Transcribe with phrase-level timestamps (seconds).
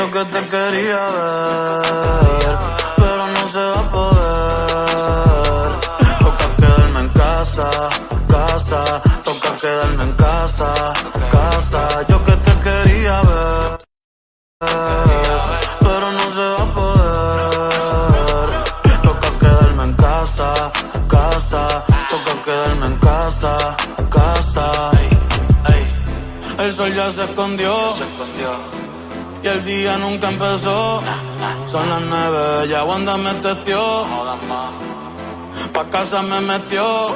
[0.00, 2.56] Yo que te quería ver,
[2.96, 5.70] pero no se va a poder.
[6.20, 7.68] Toca quedarme en casa,
[8.26, 10.72] casa, toca quedarme en casa,
[11.30, 12.06] casa.
[12.08, 13.78] Yo que te quería ver,
[15.80, 18.48] pero no se va a poder.
[19.02, 20.72] Toca quedarme en casa,
[21.08, 23.76] casa, toca quedarme en casa,
[24.08, 24.90] casa.
[26.58, 27.94] El sol ya se escondió.
[29.42, 31.02] Y el día nunca empezó.
[31.66, 34.06] Son las nueve, ya Wanda me testió.
[35.72, 37.14] Pa' casa me metió.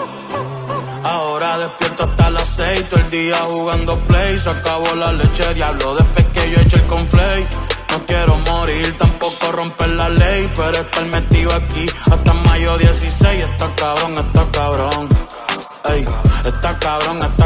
[1.02, 4.39] Ahora despierto hasta las seis, todo el día jugando play.
[4.39, 7.47] Se acabó la leche, diablo, después que yo eché el conflay.
[7.91, 13.45] No quiero morir, tampoco romper la ley, pero estar metido aquí hasta mayo 16.
[13.45, 15.08] Está cabrón, está cabrón.
[15.91, 16.08] Ey,
[16.47, 17.43] está cabrón, está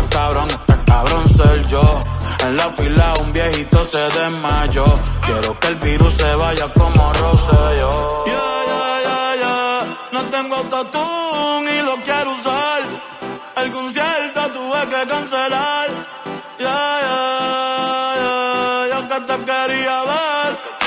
[4.07, 4.85] de mayo.
[5.27, 8.25] Quiero que el virus se vaya como Rosselló.
[8.27, 9.99] Yeah, yeah, yeah, yeah.
[10.13, 12.83] No tengo autotune y lo quiero usar.
[13.57, 15.89] El concierto tuve que cancelar.
[16.59, 18.87] Yeah, yeah, yeah.
[18.93, 20.78] Yo que te quería ver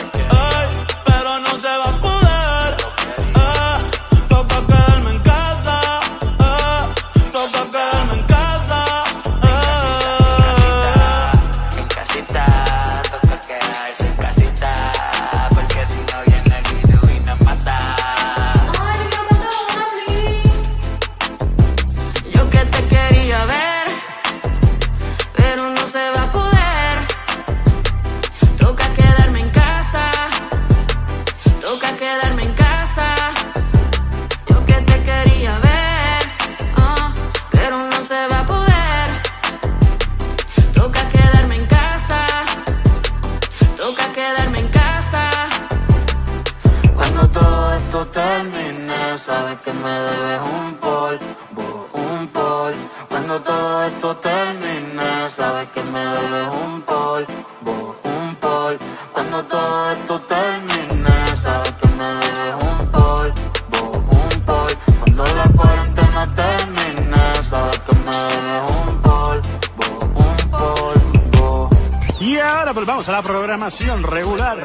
[49.52, 52.90] sabes que me debes un polvo, un polvo.
[53.10, 57.31] Cuando todo esto termine, sabes que me debes un polvo,
[72.22, 74.64] Y ahora pues vamos a la programación regular.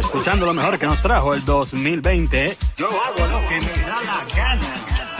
[0.00, 2.58] Escuchando lo mejor que nos trajo el 2020.
[2.76, 4.74] Yo hago lo que me da la gana.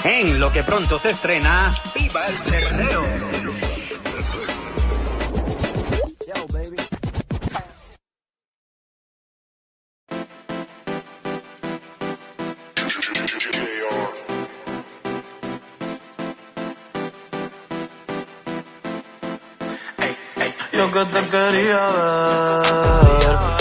[0.05, 3.40] En lo que pronto se estrena, ¡Viva el Cerreo!
[20.81, 23.60] Yo que te quería ver,